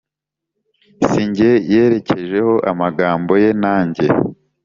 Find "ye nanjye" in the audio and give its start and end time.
3.43-4.05